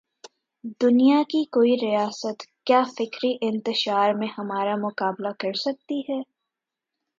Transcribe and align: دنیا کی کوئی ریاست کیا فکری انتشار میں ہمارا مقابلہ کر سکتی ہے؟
دنیا 0.81 1.21
کی 1.29 1.43
کوئی 1.51 1.75
ریاست 1.81 2.43
کیا 2.65 2.81
فکری 2.97 3.33
انتشار 3.41 4.13
میں 4.13 4.27
ہمارا 4.37 4.75
مقابلہ 4.77 5.29
کر 5.39 5.53
سکتی 5.59 5.99
ہے؟ 6.09 6.21